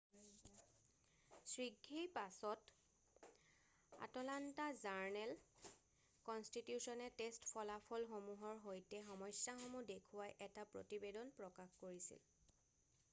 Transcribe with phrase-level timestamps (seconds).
[1.49, 2.71] শীঘ্ৰেই পাছত
[4.07, 12.29] আটলান্টা জাৰ্ণেল-কনষ্টিটিউছনে টেষ্ট ফলাফলসমূহৰ সৈতে সমস্যাসমূহ দেখুৱাই এটা প্ৰতিবেদন প্ৰকাশ কৰিছিল৷